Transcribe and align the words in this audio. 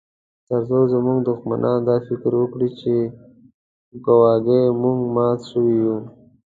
ترڅو 0.47 0.79
زموږ 0.93 1.17
دښمنان 1.29 1.79
دا 1.89 1.95
فکر 2.07 2.31
وکړي 2.37 2.69
چې 2.79 2.93
ګواکي 4.05 4.61
موږ 4.81 4.99
مات 5.15 5.39
شوي 5.51 5.75
یو 5.85 5.97